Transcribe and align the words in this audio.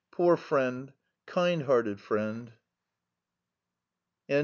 Poor 0.09 0.35
friend, 0.35 0.93
kind 1.27 1.61
hearted 1.61 1.99
friend! 2.01 2.53